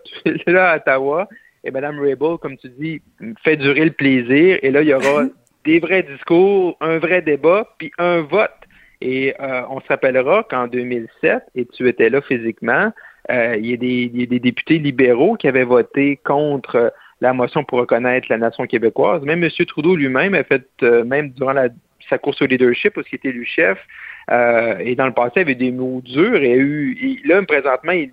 là 0.48 0.72
à 0.72 0.78
Ottawa, 0.78 1.28
et 1.64 1.72
Mme 1.72 2.00
Rabel, 2.00 2.38
comme 2.42 2.58
tu 2.58 2.70
dis, 2.70 3.02
fait 3.44 3.58
durer 3.58 3.86
le 3.86 3.92
plaisir, 3.92 4.60
et 4.62 4.72
là, 4.72 4.82
il 4.82 4.90
y 4.90 4.94
aura 4.94 5.26
des 5.66 5.80
vrais 5.80 6.04
discours, 6.04 6.78
un 6.82 6.98
vrai 6.98 7.22
débat, 7.22 7.68
puis 7.78 7.92
un 7.98 8.22
vote. 8.22 8.50
Et 9.02 9.34
euh, 9.40 9.64
on 9.70 9.80
se 9.80 9.88
rappellera 9.88 10.44
qu'en 10.50 10.68
2007, 10.68 11.44
et 11.56 11.66
tu 11.66 11.88
étais 11.88 12.10
là 12.10 12.22
physiquement, 12.22 12.92
euh, 13.32 13.56
il, 13.58 13.68
y 13.68 13.74
a 13.74 13.78
des, 13.78 14.40
députés 14.40 14.80
libéraux 14.80 15.36
qui 15.36 15.48
avaient 15.48 15.64
voté 15.64 16.20
contre 16.24 16.94
la 17.20 17.34
motion 17.34 17.64
pour 17.64 17.80
reconnaître 17.80 18.28
la 18.30 18.38
nation 18.38 18.66
québécoise. 18.66 19.24
Même 19.24 19.44
M. 19.44 19.50
Trudeau 19.68 19.96
lui-même 19.96 20.34
a 20.34 20.44
fait, 20.44 20.66
même 20.82 21.30
durant 21.32 21.54
sa 22.10 22.18
course 22.18 22.42
au 22.42 22.46
leadership, 22.46 22.94
parce 22.94 23.08
qu'il 23.08 23.18
était 23.18 23.30
élu 23.30 23.46
chef, 23.46 23.78
euh, 24.30 24.78
et 24.80 24.96
dans 24.96 25.08
le 25.08 25.14
passé, 25.14 25.34
il 25.38 25.42
avait 25.42 25.56
des 25.56 25.72
mots 25.72 26.02
durs 26.04 26.42
et, 26.42 26.56
eu, 26.58 27.22
là, 27.26 27.42
présentement, 27.44 27.92
il, 27.92 28.12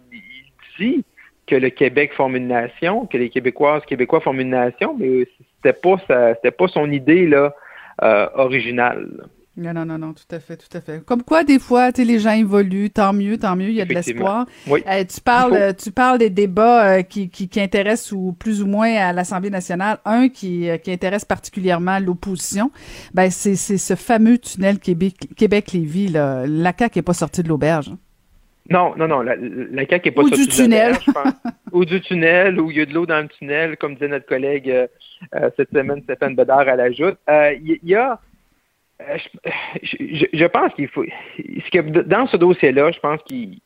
dit 0.79 1.05
que 1.47 1.55
le 1.55 1.71
Québec 1.71 2.13
forme 2.15 2.37
une 2.37 2.49
nation, 2.49 3.07
que 3.07 3.17
les 3.17 3.31
Québécoises, 3.31 3.85
Québécois 3.87 4.21
forment 4.21 4.41
une 4.41 4.51
nation, 4.51 4.97
mais 4.99 5.27
c'était 5.57 5.79
pas 5.79 5.97
c'était 6.37 6.51
pas 6.51 6.69
son 6.69 6.91
idée 6.91 7.27
là 7.27 7.55
euh, 8.03 8.29
originale. 8.35 9.29
Non, 9.59 9.75
non, 9.75 9.85
non, 9.85 9.99
non, 9.99 10.13
tout 10.13 10.35
à 10.35 10.39
fait, 10.39 10.57
tout 10.57 10.77
à 10.77 10.81
fait. 10.81 11.05
Comme 11.05 11.25
quoi, 11.25 11.43
des 11.43 11.59
fois, 11.59 11.91
tu 11.91 12.05
les 12.05 12.21
gens 12.21 12.31
évoluent, 12.31 12.91
tant 12.91 13.13
mieux, 13.13 13.39
tant 13.39 13.57
mieux, 13.57 13.71
il 13.71 13.75
y 13.75 13.81
a 13.81 13.85
de 13.85 13.93
l'espoir. 13.93 14.47
Oui. 14.69 14.85
Euh, 14.87 15.05
tu 15.05 15.21
parles, 15.21 15.55
euh, 15.55 15.73
tu 15.73 15.91
parles 15.91 16.19
des 16.19 16.31
débats 16.31 16.99
euh, 16.99 17.03
qui, 17.03 17.29
qui, 17.29 17.49
qui, 17.49 17.61
intéressent 17.61 18.13
ou 18.13 18.37
plus 18.39 18.63
ou 18.63 18.67
moins 18.69 18.95
à 18.95 19.13
l'Assemblée 19.13 19.51
nationale. 19.51 19.99
Un 20.05 20.29
qui, 20.29 20.69
qui 20.85 20.93
intéresse 20.93 21.25
particulièrement 21.25 21.99
l'opposition, 21.99 22.71
ben 23.15 23.31
c'est, 23.31 23.57
c'est 23.57 23.79
ce 23.79 23.97
fameux 23.97 24.39
tunnel 24.39 24.79
Québec, 24.79 25.17
Québec-Lévis. 25.37 26.09
Là. 26.09 26.45
La 26.47 26.73
CAQ 26.79 27.01
n'est 27.01 27.03
pas 27.03 27.15
sortie 27.15 27.43
de 27.43 27.49
l'auberge. 27.49 27.91
Non, 28.71 28.95
non, 28.97 29.09
non, 29.09 29.21
la, 29.21 29.35
la 29.37 29.87
CAQ 29.87 30.09
n'est 30.09 30.15
pas 30.15 30.23
sortie 30.23 30.47
du 30.47 30.49
tunnel. 30.49 30.95
ou 31.73 31.85
du 31.85 32.01
tunnel, 32.01 32.61
ou 32.61 32.71
il 32.71 32.79
y 32.79 32.81
a 32.81 32.87
de 32.87 32.93
l'eau 32.93 33.07
dans 33.07 33.21
le 33.21 33.29
tunnel, 33.29 33.77
comme 33.77 33.95
disait 33.95 34.09
notre 34.09 34.27
collègue 34.27 34.89
cette 35.57 35.71
semaine, 35.73 36.03
Stéphane 36.03 36.35
Bedard 36.35 36.69
à 36.69 36.77
l'ajoute. 36.77 37.19
Il 37.29 37.79
y 37.83 37.95
a 37.95 38.13
euh, 38.13 38.17
je, 39.83 40.27
je, 40.33 40.45
pense 40.47 40.75
qu'il 40.75 40.89
faut. 40.89 41.05
Que 41.05 41.81
dans 42.03 42.27
ce 42.27 42.37
dossier-là, 42.37 42.91
je 42.91 42.99
pense 42.99 43.23
qu'il 43.23 43.61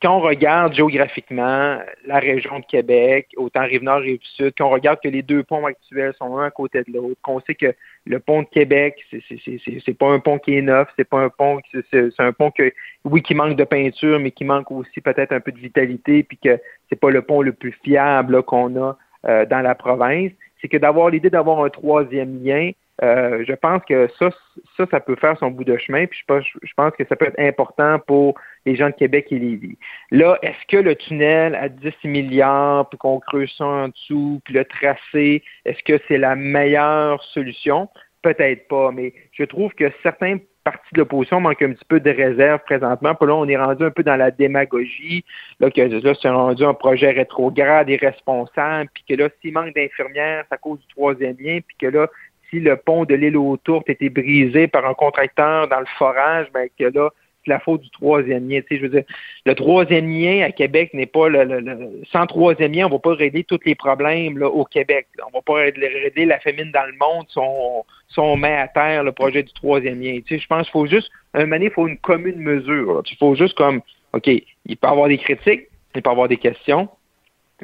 quand 0.00 0.18
on 0.18 0.20
regarde 0.20 0.72
géographiquement 0.72 1.78
la 2.06 2.18
région 2.18 2.60
de 2.60 2.64
Québec, 2.64 3.28
autant 3.36 3.64
Rive-Nord, 3.64 4.00
Rive-Sud, 4.00 4.54
qu'on 4.56 4.68
regarde 4.68 5.00
que 5.02 5.08
les 5.08 5.22
deux 5.22 5.42
ponts 5.42 5.66
actuels 5.66 6.14
sont 6.18 6.38
un 6.38 6.46
à 6.46 6.50
côté 6.50 6.82
de 6.86 6.92
l'autre, 6.92 7.20
qu'on 7.22 7.40
sait 7.40 7.54
que 7.54 7.74
le 8.06 8.20
pont 8.20 8.42
de 8.42 8.48
Québec, 8.48 9.04
c'est 9.10 9.98
pas 9.98 10.10
un 10.10 10.20
pont 10.20 10.38
qui 10.38 10.56
est 10.56 10.62
neuf, 10.62 10.88
c'est 10.96 11.08
pas 11.08 11.18
un 11.18 11.28
pont, 11.28 11.58
c'est 11.90 12.20
un 12.20 12.32
pont 12.32 12.50
que 12.50 12.72
oui 13.04 13.22
qui 13.22 13.34
manque 13.34 13.56
de 13.56 13.64
peinture, 13.64 14.20
mais 14.20 14.30
qui 14.30 14.44
manque 14.44 14.70
aussi 14.70 15.00
peut-être 15.00 15.32
un 15.32 15.40
peu 15.40 15.50
de 15.50 15.58
vitalité, 15.58 16.22
puis 16.22 16.38
que 16.38 16.58
c'est 16.88 17.00
pas 17.00 17.10
le 17.10 17.22
pont 17.22 17.42
le 17.42 17.52
plus 17.52 17.76
fiable 17.82 18.42
qu'on 18.44 18.80
a 18.80 18.96
euh, 19.26 19.44
dans 19.46 19.60
la 19.60 19.74
province. 19.74 20.30
C'est 20.60 20.68
que 20.68 20.76
d'avoir 20.76 21.10
l'idée 21.10 21.30
d'avoir 21.30 21.64
un 21.64 21.70
troisième 21.70 22.42
lien, 22.42 22.70
euh, 23.02 23.44
je 23.46 23.52
pense 23.52 23.82
que 23.84 24.08
ça, 24.18 24.30
ça, 24.76 24.86
ça 24.90 25.00
peut 25.00 25.16
faire 25.16 25.38
son 25.38 25.50
bout 25.50 25.64
de 25.64 25.76
chemin. 25.76 26.06
Puis 26.06 26.20
je 26.20 26.24
pense, 26.26 26.44
je 26.62 26.72
pense 26.76 26.92
que 26.92 27.04
ça 27.06 27.16
peut 27.16 27.26
être 27.26 27.38
important 27.38 27.98
pour 28.00 28.34
les 28.66 28.74
gens 28.74 28.88
de 28.88 28.94
Québec 28.94 29.28
et 29.30 29.38
Lévis. 29.38 29.78
Là, 30.10 30.38
est-ce 30.42 30.66
que 30.68 30.82
le 30.82 30.96
tunnel 30.96 31.54
à 31.54 31.68
10 31.68 31.92
milliards, 32.04 32.88
puis 32.88 32.98
qu'on 32.98 33.20
creuse 33.20 33.54
ça 33.56 33.64
en 33.64 33.88
dessous, 33.88 34.40
puis 34.44 34.54
le 34.54 34.64
tracé, 34.64 35.42
est-ce 35.64 35.82
que 35.84 36.00
c'est 36.08 36.18
la 36.18 36.34
meilleure 36.34 37.22
solution? 37.22 37.88
Peut-être 38.22 38.66
pas, 38.66 38.90
mais 38.90 39.14
je 39.32 39.44
trouve 39.44 39.72
que 39.74 39.92
certains 40.02 40.38
partis 40.64 40.92
de 40.92 40.98
l'opposition 40.98 41.40
manquent 41.40 41.62
un 41.62 41.72
petit 41.72 41.84
peu 41.88 42.00
de 42.00 42.10
réserve 42.10 42.60
présentement. 42.64 43.14
Puis 43.14 43.26
là, 43.26 43.34
on 43.36 43.48
est 43.48 43.56
rendu 43.56 43.84
un 43.84 43.90
peu 43.90 44.02
dans 44.02 44.16
la 44.16 44.30
démagogie, 44.30 45.24
là, 45.60 45.70
que 45.70 45.80
là, 45.80 46.14
c'est 46.20 46.28
rendu 46.28 46.64
un 46.64 46.74
projet 46.74 47.10
rétrograde 47.10 47.88
et 47.88 47.96
responsable, 47.96 48.90
puis 48.92 49.04
que 49.08 49.14
là, 49.14 49.28
s'il 49.40 49.54
manque 49.54 49.74
d'infirmières, 49.74 50.44
c'est 50.48 50.54
à 50.54 50.58
cause 50.58 50.78
du 50.80 50.86
troisième 50.88 51.36
lien, 51.38 51.60
puis 51.66 51.76
que 51.78 51.86
là, 51.86 52.08
si 52.50 52.60
le 52.60 52.76
pont 52.76 53.04
de 53.04 53.14
l'île 53.14 53.36
aux 53.36 53.56
Tourtes 53.56 53.88
était 53.88 54.08
brisé 54.08 54.68
par 54.68 54.86
un 54.86 54.94
contracteur 54.94 55.68
dans 55.68 55.80
le 55.80 55.86
forage, 55.98 56.46
ben 56.52 56.68
que 56.78 56.84
là, 56.84 57.10
c'est 57.44 57.50
la 57.50 57.60
faute 57.60 57.82
du 57.82 57.90
troisième 57.90 58.48
lien. 58.48 58.60
Tu 58.60 58.66
sais, 58.68 58.76
je 58.76 58.82
veux 58.82 58.88
dire, 58.88 59.04
le 59.46 59.54
troisième 59.54 60.10
lien 60.10 60.44
à 60.44 60.50
Québec 60.50 60.92
n'est 60.94 61.06
pas 61.06 61.28
le, 61.28 61.44
le, 61.44 62.02
sans 62.10 62.26
troisième 62.26 62.72
lien, 62.72 62.86
on 62.86 62.90
va 62.90 62.98
pas 62.98 63.14
régler 63.14 63.44
tous 63.44 63.60
les 63.64 63.74
problèmes 63.74 64.38
là, 64.38 64.48
au 64.48 64.64
Québec. 64.64 65.06
On 65.26 65.36
va 65.36 65.42
pas 65.42 65.54
régler 65.54 66.26
la 66.26 66.40
famine 66.40 66.70
dans 66.72 66.86
le 66.86 66.96
monde 66.98 67.26
si 67.28 68.18
on, 68.18 68.36
met 68.36 68.56
à 68.56 68.68
terre 68.68 69.04
le 69.04 69.12
projet 69.12 69.42
du 69.42 69.52
troisième 69.52 70.00
lien. 70.00 70.18
Tu 70.26 70.34
sais, 70.34 70.42
je 70.42 70.46
pense 70.46 70.62
qu'il 70.62 70.72
faut 70.72 70.86
juste, 70.86 71.10
un 71.34 71.46
moment 71.46 71.62
il 71.62 71.70
faut 71.70 71.86
une 71.86 71.98
commune 71.98 72.40
mesure. 72.40 73.02
Il 73.10 73.16
faut 73.16 73.34
juste 73.34 73.56
comme, 73.56 73.80
OK, 74.12 74.26
il 74.26 74.76
peut 74.76 74.88
y 74.88 74.90
avoir 74.90 75.08
des 75.08 75.18
critiques, 75.18 75.68
il 75.94 76.02
peut 76.02 76.10
y 76.10 76.12
avoir 76.12 76.28
des 76.28 76.36
questions, 76.36 76.88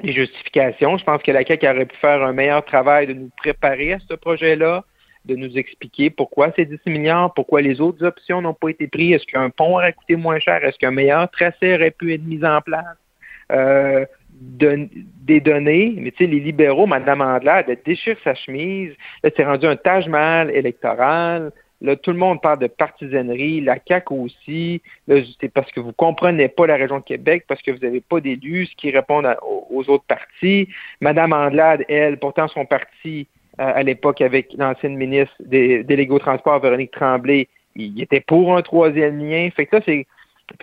les 0.03 0.13
justifications. 0.13 0.99
Je 0.99 1.05
pense 1.05 1.23
que 1.23 1.31
la 1.31 1.45
CAQ 1.45 1.69
aurait 1.69 1.87
pu 1.87 1.97
faire 1.97 2.23
un 2.23 2.33
meilleur 2.33 2.65
travail 2.65 3.07
de 3.07 3.13
nous 3.15 3.31
préparer 3.37 3.93
à 3.93 3.99
ce 4.09 4.15
projet-là, 4.15 4.85
de 5.25 5.37
nous 5.37 5.57
expliquer 5.57 6.11
pourquoi 6.11 6.53
c'est 6.57 6.67
10 6.67 6.79
milliards, 6.87 7.33
pourquoi 7.35 7.63
les 7.63 7.81
autres 7.81 8.05
options 8.05 8.43
n'ont 8.43 8.55
pas 8.55 8.69
été 8.69 8.89
prises, 8.89 9.15
est-ce 9.15 9.27
qu'un 9.27 9.51
pont 9.51 9.77
aurait 9.77 9.93
coûté 9.93 10.17
moins 10.17 10.39
cher, 10.39 10.63
est-ce 10.65 10.79
qu'un 10.79 10.91
meilleur 10.91 11.31
tracé 11.31 11.75
aurait 11.75 11.93
pu 11.93 12.13
être 12.13 12.25
mis 12.25 12.45
en 12.45 12.61
place? 12.61 12.85
Euh, 13.53 14.05
des 14.41 15.41
données, 15.41 15.95
mais 15.97 16.11
tu 16.11 16.25
sais, 16.25 16.31
les 16.31 16.41
libéraux, 16.41 16.87
Mme 16.87 17.21
Andler, 17.21 17.63
elle 17.69 17.79
déchire 17.85 18.17
sa 18.25 18.35
chemise, 18.35 18.93
là, 19.23 19.31
c'est 19.35 19.45
rendu 19.45 19.67
un 19.67 19.77
Taj 19.77 20.09
Mahal 20.09 20.51
électoral, 20.51 21.53
Là, 21.85 21.97
tout 21.97 22.13
le 22.13 22.17
monde 22.17 22.41
parle 22.41 22.61
de 22.61 22.67
partisanerie, 22.67 23.61
la 23.61 23.77
CAQ 23.87 24.15
aussi. 24.15 24.81
c'est 25.07 25.53
parce 25.53 25.71
que 25.71 25.81
vous 25.81 25.93
comprenez 25.93 26.49
pas 26.49 26.67
la 26.67 26.77
région 26.77 26.99
de 27.01 27.05
Québec, 27.05 27.45
parce 27.47 27.61
que 27.61 27.73
vous 27.73 27.79
n'avez 27.79 28.01
pas 28.01 28.21
d'élus 28.21 28.71
qui 28.79 28.91
répondent 28.91 29.37
aux 29.69 29.85
autres 29.91 30.07
partis. 30.09 30.67
Madame 31.03 31.35
Andelade, 31.35 31.85
elle, 31.91 32.19
pourtant 32.19 32.49
son 32.49 32.65
parti 32.65 33.27
euh, 33.61 33.71
à 33.75 33.83
l'époque 33.83 34.23
avec 34.23 34.55
l'ancienne 34.57 34.97
ministre 34.97 35.35
des 35.41 35.85
délégués 35.85 36.15
au 36.15 36.19
transport, 36.19 36.59
Véronique 36.59 36.91
Tremblay, 36.93 37.49
il 37.77 38.01
était 38.01 38.21
pour 38.21 38.57
un 38.57 38.63
troisième 38.63 39.19
lien. 39.19 39.51
Fait 39.55 39.67
que 39.67 39.77
ça, 39.77 39.83
c'est 39.85 40.07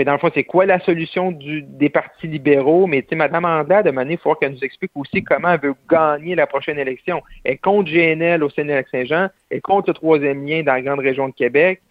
dans 0.06 0.12
le 0.12 0.18
fond, 0.18 0.30
c'est 0.34 0.44
quoi 0.44 0.66
la 0.66 0.80
solution 0.80 1.32
du, 1.32 1.64
des 1.64 1.90
partis 1.90 2.28
libéraux? 2.28 2.88
Mais 2.88 3.02
tu 3.02 3.10
sais, 3.10 3.16
Mme 3.16 3.46
Andelade, 3.46 3.86
de 3.86 3.92
manière, 3.92 4.18
il 4.20 4.22
faut 4.22 4.36
qu'elle 4.36 4.54
nous 4.54 4.64
explique 4.64 4.92
aussi 4.96 5.24
comment 5.24 5.52
elle 5.54 5.60
veut 5.60 5.76
gagner 5.90 6.36
la 6.36 6.48
prochaine 6.48 6.78
élection. 6.78 7.22
Elle 7.44 7.60
compte 7.60 7.88
GNL 7.88 8.44
au 8.44 8.50
Sénat-Saint-Jean, 8.50 9.30
elle 9.50 9.62
compte 9.62 9.88
le 9.88 9.94
troisième 9.94 10.46
lien 10.46 10.64
dans 10.64 10.74
la 10.74 10.82
grande 10.82 11.00
région 11.00 11.30
de 11.30 11.34
Québec. 11.34 11.82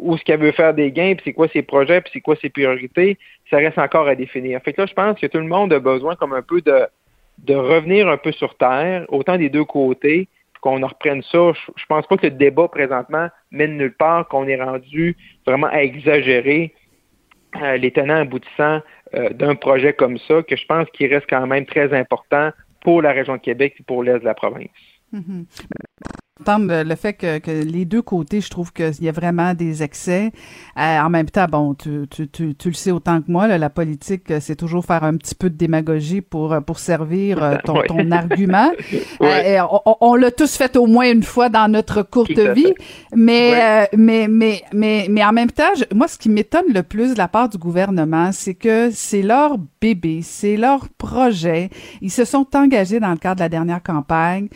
Où 0.00 0.14
est-ce 0.14 0.22
qu'elle 0.24 0.40
veut 0.40 0.52
faire 0.52 0.74
des 0.74 0.92
gains, 0.92 1.14
puis 1.14 1.22
c'est 1.24 1.32
quoi 1.32 1.48
ses 1.48 1.62
projets, 1.62 2.00
puis 2.00 2.10
c'est 2.12 2.20
quoi 2.20 2.36
ses 2.36 2.50
priorités, 2.50 3.18
ça 3.50 3.56
reste 3.56 3.78
encore 3.78 4.06
à 4.06 4.14
définir. 4.14 4.60
Fait 4.62 4.72
que 4.72 4.82
là, 4.82 4.86
je 4.86 4.94
pense 4.94 5.18
que 5.18 5.26
tout 5.26 5.38
le 5.38 5.46
monde 5.46 5.72
a 5.72 5.80
besoin 5.80 6.14
comme 6.14 6.32
un 6.32 6.42
peu 6.42 6.60
de, 6.60 6.86
de 7.38 7.54
revenir 7.54 8.08
un 8.08 8.18
peu 8.18 8.30
sur 8.30 8.56
terre, 8.56 9.04
autant 9.08 9.36
des 9.36 9.48
deux 9.48 9.64
côtés, 9.64 10.28
qu'on 10.60 10.82
en 10.82 10.86
reprenne 10.86 11.22
ça. 11.22 11.52
Je, 11.76 11.86
pense 11.88 12.06
pas 12.06 12.16
que 12.16 12.26
le 12.26 12.32
débat 12.32 12.68
présentement 12.68 13.28
mène 13.50 13.76
nulle 13.76 13.94
part, 13.94 14.28
qu'on 14.28 14.46
est 14.46 14.60
rendu 14.60 15.16
vraiment 15.46 15.68
à 15.68 15.82
exagérer 15.82 16.74
euh, 16.74 16.86
les 17.76 17.90
tenants 17.90 18.20
aboutissants 18.20 18.80
euh, 19.14 19.30
d'un 19.30 19.54
projet 19.54 19.92
comme 19.92 20.18
ça, 20.18 20.42
que 20.42 20.56
je 20.56 20.66
pense 20.66 20.88
qu'il 20.90 21.12
reste 21.12 21.26
quand 21.28 21.46
même 21.46 21.66
très 21.66 21.92
important 21.98 22.50
pour 22.82 23.02
la 23.02 23.12
région 23.12 23.34
de 23.34 23.40
Québec 23.40 23.76
et 23.80 23.82
pour 23.82 24.02
l'Est 24.02 24.20
de 24.20 24.24
la 24.24 24.34
province. 24.34 24.68
Le 26.46 26.94
fait 26.94 27.14
que, 27.14 27.38
que, 27.38 27.50
les 27.50 27.84
deux 27.84 28.02
côtés, 28.02 28.40
je 28.40 28.48
trouve 28.48 28.72
qu'il 28.72 29.02
y 29.02 29.08
a 29.08 29.12
vraiment 29.12 29.54
des 29.54 29.82
excès. 29.82 30.32
Euh, 30.78 31.00
en 31.00 31.10
même 31.10 31.28
temps, 31.28 31.46
bon, 31.50 31.74
tu, 31.74 32.06
tu, 32.08 32.28
tu, 32.28 32.54
tu, 32.54 32.68
le 32.68 32.74
sais 32.74 32.90
autant 32.90 33.20
que 33.20 33.30
moi, 33.30 33.46
la 33.48 33.70
politique, 33.70 34.32
c'est 34.40 34.56
toujours 34.56 34.84
faire 34.84 35.04
un 35.04 35.16
petit 35.16 35.34
peu 35.34 35.50
de 35.50 35.56
démagogie 35.56 36.20
pour, 36.20 36.56
pour 36.64 36.78
servir 36.78 37.42
euh, 37.42 37.56
ton, 37.64 37.82
ton 37.86 38.10
argument. 38.10 38.70
Euh, 39.20 39.58
on, 39.84 39.96
on 40.00 40.14
l'a 40.14 40.30
tous 40.30 40.56
fait 40.56 40.76
au 40.76 40.86
moins 40.86 41.10
une 41.10 41.22
fois 41.22 41.48
dans 41.48 41.70
notre 41.70 42.02
courte 42.02 42.38
vie, 42.38 42.72
mais, 43.14 43.88
mais, 43.96 44.26
mais, 44.28 44.62
mais, 44.72 45.06
mais 45.10 45.24
en 45.24 45.32
même 45.32 45.50
temps, 45.50 45.72
moi, 45.94 46.08
ce 46.08 46.18
qui 46.18 46.28
m'étonne 46.28 46.72
le 46.72 46.82
plus 46.82 47.12
de 47.14 47.18
la 47.18 47.28
part 47.28 47.48
du 47.48 47.58
gouvernement, 47.58 48.30
c'est 48.32 48.54
que 48.54 48.90
c'est 48.92 49.22
leur 49.22 49.56
bébé, 49.80 50.20
c'est 50.22 50.56
leur 50.56 50.88
projet. 50.88 51.70
Ils 52.00 52.10
se 52.10 52.24
sont 52.24 52.46
engagés 52.54 53.00
dans 53.00 53.10
le 53.10 53.16
cadre 53.16 53.36
de 53.36 53.40
la 53.40 53.48
dernière 53.48 53.82
campagne. 53.82 54.48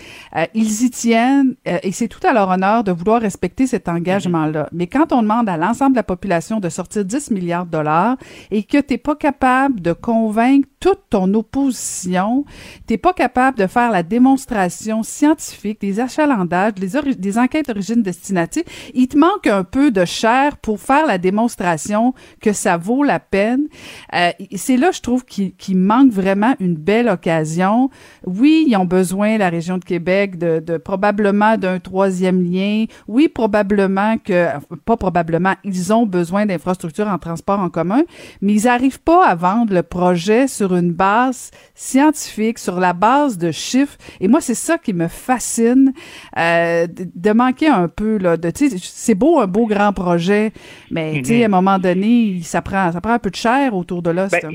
ils 0.54 0.84
y 0.84 0.90
tiennent 0.90 1.54
euh, 1.72 1.78
et 1.82 1.92
c'est 1.92 2.08
tout 2.08 2.24
à 2.26 2.32
leur 2.32 2.48
honneur 2.48 2.84
de 2.84 2.92
vouloir 2.92 3.20
respecter 3.20 3.66
cet 3.66 3.88
engagement-là. 3.88 4.68
Mais 4.72 4.86
quand 4.86 5.12
on 5.12 5.22
demande 5.22 5.48
à 5.48 5.56
l'ensemble 5.56 5.92
de 5.92 5.98
la 5.98 6.02
population 6.02 6.60
de 6.60 6.68
sortir 6.68 7.04
10 7.04 7.30
milliards 7.30 7.66
de 7.66 7.70
dollars 7.70 8.16
et 8.50 8.62
que 8.62 8.78
tu 8.78 8.94
n'es 8.94 8.98
pas 8.98 9.16
capable 9.16 9.80
de 9.80 9.92
convaincre 9.92 10.68
toute 10.80 11.00
ton 11.10 11.32
opposition, 11.34 12.44
tu 12.86 12.94
n'es 12.94 12.98
pas 12.98 13.12
capable 13.12 13.58
de 13.58 13.66
faire 13.66 13.90
la 13.90 14.02
démonstration 14.02 15.02
scientifique, 15.02 15.80
des 15.80 16.00
achalandages, 16.00 16.74
des, 16.74 17.14
des 17.14 17.38
enquêtes 17.38 17.68
d'origine-destination, 17.68 18.62
il 18.94 19.08
te 19.08 19.16
manque 19.16 19.46
un 19.46 19.64
peu 19.64 19.90
de 19.90 20.04
chair 20.04 20.56
pour 20.56 20.80
faire 20.80 21.06
la 21.06 21.18
démonstration 21.18 22.14
que 22.40 22.52
ça 22.52 22.76
vaut 22.76 23.04
la 23.04 23.20
peine. 23.20 23.68
Euh, 24.14 24.30
c'est 24.56 24.76
là, 24.76 24.90
je 24.90 25.00
trouve, 25.00 25.24
qu'il 25.24 25.76
manque 25.76 26.10
vraiment 26.10 26.54
une 26.58 26.74
belle 26.74 27.08
occasion. 27.08 27.90
Oui, 28.26 28.64
ils 28.66 28.76
ont 28.76 28.84
besoin, 28.84 29.38
la 29.38 29.48
région 29.48 29.78
de 29.78 29.84
Québec, 29.84 30.38
de, 30.38 30.58
de 30.58 30.76
probablement 30.76 31.56
d'un 31.62 31.78
troisième 31.78 32.42
lien. 32.42 32.84
Oui, 33.08 33.28
probablement 33.28 34.18
que, 34.18 34.48
pas 34.84 34.96
probablement, 34.96 35.54
ils 35.64 35.92
ont 35.92 36.04
besoin 36.04 36.44
d'infrastructures 36.44 37.08
en 37.08 37.18
transport 37.18 37.60
en 37.60 37.70
commun, 37.70 38.02
mais 38.40 38.52
ils 38.54 38.64
n'arrivent 38.64 39.00
pas 39.00 39.26
à 39.26 39.34
vendre 39.34 39.72
le 39.72 39.82
projet 39.82 40.48
sur 40.48 40.74
une 40.74 40.92
base 40.92 41.50
scientifique, 41.74 42.58
sur 42.58 42.80
la 42.80 42.92
base 42.92 43.38
de 43.38 43.50
chiffres. 43.50 43.96
Et 44.20 44.28
moi, 44.28 44.40
c'est 44.40 44.54
ça 44.54 44.76
qui 44.76 44.92
me 44.92 45.08
fascine, 45.08 45.92
euh, 46.36 46.86
de 46.88 47.32
manquer 47.32 47.68
un 47.68 47.88
peu, 47.88 48.18
là, 48.18 48.36
de, 48.36 48.50
c'est 48.54 49.14
beau, 49.14 49.38
un 49.40 49.46
beau 49.46 49.66
grand 49.66 49.92
projet, 49.92 50.52
mais, 50.90 51.22
tu 51.22 51.24
sais, 51.24 51.34
mm-hmm. 51.34 51.42
à 51.42 51.46
un 51.46 51.48
moment 51.48 51.78
donné, 51.78 52.40
ça 52.42 52.60
prend, 52.60 52.90
ça 52.92 53.00
prend 53.00 53.12
un 53.12 53.18
peu 53.18 53.30
de 53.30 53.36
chair 53.36 53.74
autour 53.74 54.02
de 54.02 54.10
là. 54.10 54.26
Ben, 54.30 54.50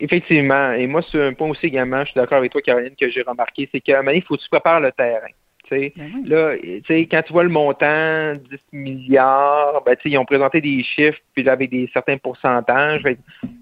effectivement. 0.00 0.72
Et 0.72 0.86
moi, 0.86 1.02
c'est 1.10 1.22
un 1.22 1.32
point 1.32 1.48
aussi 1.48 1.66
également, 1.66 2.00
je 2.00 2.12
suis 2.12 2.20
d'accord 2.20 2.38
avec 2.38 2.52
toi, 2.52 2.62
Caroline, 2.62 2.94
que 2.98 3.10
j'ai 3.10 3.22
remarqué, 3.22 3.68
c'est 3.72 3.80
qu'à 3.80 3.94
un 3.94 3.96
moment 3.98 4.10
donné, 4.10 4.18
il 4.18 4.22
faut 4.22 4.36
que 4.36 4.42
tu 4.42 4.48
prépares 4.48 4.80
le 4.80 4.92
terrain. 4.92 5.32
Ben 5.70 6.24
là, 6.24 6.54
quand 6.88 7.22
tu 7.22 7.32
vois 7.32 7.44
le 7.44 7.48
montant, 7.48 8.32
10 8.34 8.58
milliards, 8.72 9.82
ben, 9.84 9.96
ils 10.04 10.18
ont 10.18 10.24
présenté 10.24 10.60
des 10.60 10.82
chiffres, 10.82 11.18
puis 11.34 11.48
avec 11.48 11.70
des 11.70 11.88
certains 11.92 12.18
pourcentages. 12.18 13.02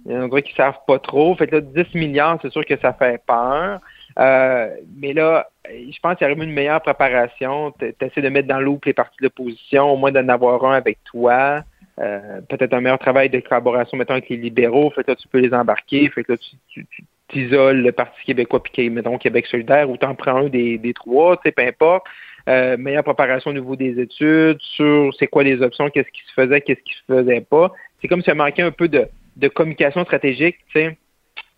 il 0.06 0.12
y 0.12 0.16
en 0.16 0.30
a 0.30 0.42
qui 0.42 0.52
ne 0.52 0.56
savent 0.56 0.80
pas 0.86 0.98
trop. 0.98 1.34
Fait 1.36 1.50
là, 1.50 1.60
10 1.60 1.94
milliards, 1.94 2.38
c'est 2.42 2.52
sûr 2.52 2.64
que 2.64 2.78
ça 2.78 2.92
fait 2.92 3.22
peur. 3.26 3.80
Euh, 4.18 4.68
mais 4.96 5.12
là, 5.12 5.48
je 5.68 5.98
pense 6.00 6.16
qu'il 6.16 6.28
y 6.28 6.30
aurait 6.30 6.44
une 6.44 6.52
meilleure 6.52 6.82
préparation. 6.82 7.72
Tu 7.78 7.94
essaies 8.00 8.22
de 8.22 8.28
mettre 8.28 8.48
dans 8.48 8.60
l'eau 8.60 8.80
les 8.84 8.92
partis 8.92 9.16
de 9.20 9.24
l'opposition, 9.24 9.92
au 9.92 9.96
moins 9.96 10.12
d'en 10.12 10.28
avoir 10.28 10.64
un 10.64 10.74
avec 10.74 10.98
toi. 11.04 11.62
Euh, 12.00 12.40
peut-être 12.48 12.74
un 12.74 12.80
meilleur 12.80 12.98
travail 12.98 13.30
de 13.30 13.38
collaboration, 13.40 13.96
mettons, 13.96 14.14
avec 14.14 14.28
les 14.28 14.36
libéraux. 14.36 14.90
Fait 14.90 15.06
là, 15.06 15.14
tu 15.14 15.28
peux 15.28 15.38
les 15.38 15.54
embarquer. 15.54 16.08
Fait 16.10 16.24
que 16.24 16.32
là, 16.32 16.38
tu, 16.38 16.86
t'isoles 17.34 17.82
le 17.82 17.92
Parti 17.92 18.18
québécois 18.24 18.62
puis 18.62 18.88
mettons 18.90 19.18
Québec 19.18 19.46
solidaire 19.46 19.90
ou 19.90 19.96
t'en 19.96 20.14
prends 20.14 20.36
un 20.36 20.48
des, 20.48 20.78
des 20.78 20.94
trois, 20.94 21.36
tu 21.36 21.42
sais, 21.44 21.52
peu 21.52 21.62
importe. 21.62 22.04
Euh, 22.46 22.76
meilleure 22.76 23.04
préparation 23.04 23.50
au 23.50 23.54
niveau 23.54 23.74
des 23.74 23.98
études, 23.98 24.58
sur 24.60 25.14
c'est 25.18 25.26
quoi 25.26 25.44
les 25.44 25.62
options, 25.62 25.88
qu'est-ce 25.88 26.10
qui 26.10 26.22
se 26.26 26.32
faisait, 26.34 26.60
qu'est-ce 26.60 26.82
qui 26.82 26.94
se 26.94 27.14
faisait 27.14 27.40
pas. 27.40 27.72
C'est 28.00 28.08
comme 28.08 28.20
si 28.20 28.26
ça 28.26 28.34
manquait 28.34 28.62
un 28.62 28.70
peu 28.70 28.86
de, 28.86 29.06
de 29.36 29.48
communication 29.48 30.04
stratégique, 30.04 30.56
tu 30.68 30.80
sais, 30.80 30.98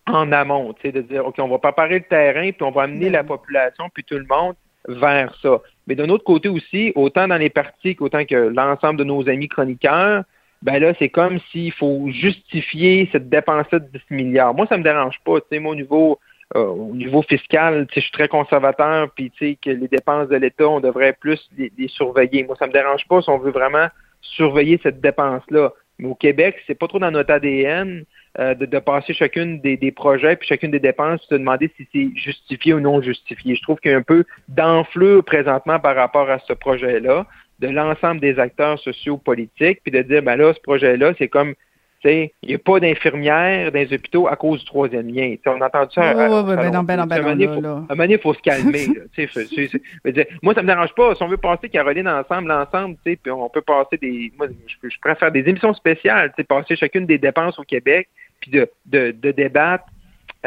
en 0.05 0.31
amont, 0.31 0.73
tu 0.73 0.83
sais, 0.83 0.91
de 0.93 1.01
dire, 1.01 1.25
OK, 1.25 1.35
on 1.39 1.49
va 1.49 1.57
préparer 1.57 1.95
le 1.95 2.05
terrain, 2.05 2.51
puis 2.51 2.63
on 2.63 2.71
va 2.71 2.83
amener 2.83 3.09
la 3.09 3.25
population, 3.25 3.89
puis 3.93 4.05
tout 4.05 4.15
le 4.15 4.25
monde 4.29 4.55
vers 4.87 5.35
ça. 5.41 5.61
Mais 5.87 5.95
d'un 5.95 6.07
autre 6.07 6.23
côté 6.23 6.47
aussi, 6.47 6.93
autant 6.95 7.27
dans 7.27 7.37
les 7.37 7.49
partis 7.49 7.95
qu'autant 7.95 8.23
que 8.23 8.35
l'ensemble 8.35 8.99
de 8.99 9.03
nos 9.03 9.27
amis 9.27 9.49
chroniqueurs, 9.49 10.23
ben 10.61 10.79
là, 10.79 10.93
c'est 10.97 11.09
comme 11.09 11.39
s'il 11.51 11.71
faut 11.71 12.09
justifier 12.09 13.07
cette 13.11 13.29
dépense-là 13.29 13.79
de 13.79 13.87
10 14.09 14.15
milliards. 14.15 14.53
Moi, 14.53 14.65
ça 14.67 14.77
me 14.77 14.83
dérange 14.83 15.19
pas. 15.23 15.39
Tu 15.41 15.47
sais, 15.51 15.59
moi, 15.59 15.73
au 15.73 15.75
niveau, 15.75 16.19
euh, 16.55 16.65
au 16.65 16.95
niveau 16.95 17.21
fiscal, 17.21 17.85
tu 17.87 17.95
sais, 17.95 18.01
je 18.01 18.05
suis 18.05 18.11
très 18.11 18.27
conservateur, 18.27 19.09
puis 19.15 19.31
tu 19.31 19.49
sais, 19.49 19.57
que 19.61 19.69
les 19.69 19.87
dépenses 19.87 20.29
de 20.29 20.35
l'État, 20.35 20.67
on 20.67 20.79
devrait 20.79 21.13
plus 21.13 21.39
les, 21.57 21.71
surveiller. 21.87 22.43
Moi, 22.43 22.55
ça 22.57 22.67
me 22.67 22.73
dérange 22.73 23.07
pas 23.07 23.21
si 23.21 23.29
on 23.29 23.37
veut 23.37 23.51
vraiment 23.51 23.87
surveiller 24.21 24.79
cette 24.81 24.99
dépense-là. 24.99 25.73
Mais 25.99 26.07
au 26.07 26.15
Québec, 26.15 26.55
c'est 26.65 26.75
pas 26.77 26.87
trop 26.87 26.99
dans 26.99 27.11
notre 27.11 27.31
ADN 27.31 28.03
euh, 28.39 28.53
de, 28.53 28.65
de, 28.65 28.79
passer 28.79 29.13
chacune 29.13 29.59
des, 29.61 29.77
des, 29.77 29.91
projets 29.91 30.35
puis 30.35 30.47
chacune 30.47 30.69
des 30.69 30.79
dépenses, 30.79 31.21
se 31.27 31.35
demander 31.35 31.71
si 31.75 31.87
c'est 31.91 32.09
justifié 32.15 32.73
ou 32.73 32.79
non 32.79 33.01
justifié. 33.01 33.55
Je 33.55 33.61
trouve 33.63 33.79
qu'il 33.79 33.91
y 33.91 33.93
a 33.95 33.97
un 33.97 34.03
peu 34.03 34.23
d'enflure 34.47 35.23
présentement 35.23 35.79
par 35.79 35.95
rapport 35.95 36.29
à 36.29 36.39
ce 36.39 36.53
projet-là 36.53 37.25
de 37.59 37.67
l'ensemble 37.67 38.21
des 38.21 38.39
acteurs 38.39 38.79
sociaux-politiques, 38.79 39.81
puis 39.83 39.91
de 39.91 40.01
dire, 40.01 40.21
ben 40.21 40.35
là, 40.35 40.53
ce 40.53 40.59
projet-là, 40.61 41.13
c'est 41.17 41.27
comme, 41.27 41.53
tu 42.01 42.09
sais, 42.09 42.33
il 42.43 42.49
n'y 42.49 42.55
a 42.55 42.59
pas 42.59 42.79
d'infirmières 42.79 43.71
dans 43.71 43.79
les 43.79 43.91
hôpitaux 43.91 44.27
à 44.27 44.35
cause 44.35 44.59
du 44.59 44.65
troisième 44.65 45.07
lien. 45.07 45.35
on 45.47 45.61
a 45.61 45.65
entendu 45.65 45.93
ça. 45.95 46.15
Oui, 46.15 46.25
oui, 46.49 46.55
ben 46.55 46.71
non, 46.71 46.83
ben 46.83 46.97
non, 46.97 47.05
ben 47.07 47.59
non. 47.59 47.85
À 47.89 47.93
un 47.93 47.95
moment 47.95 48.03
il 48.03 48.19
faut 48.19 48.35
se 48.35 48.41
calmer. 48.41 48.85
moi, 50.43 50.53
ça 50.53 50.61
me 50.61 50.67
dérange 50.67 50.93
pas. 50.93 51.15
Si 51.15 51.23
on 51.23 51.27
veut 51.27 51.37
passer 51.37 51.69
Caroline 51.69 52.07
ensemble, 52.07 52.49
l'ensemble, 52.49 52.97
tu 53.03 53.11
sais, 53.11 53.15
puis 53.15 53.31
on 53.31 53.49
peut 53.49 53.61
passer 53.61 53.97
des. 53.97 54.31
Moi, 54.37 54.47
je, 54.67 54.89
je 54.89 54.99
préfère 55.01 55.31
des 55.31 55.39
émissions 55.39 55.73
spéciales, 55.73 56.29
tu 56.29 56.35
sais, 56.37 56.43
passer 56.43 56.75
chacune 56.75 57.07
des 57.07 57.17
dépenses 57.17 57.57
au 57.57 57.63
Québec, 57.63 58.07
puis 58.41 58.51
de, 58.51 58.69
de, 58.85 59.11
de 59.11 59.31
débattre 59.31 59.85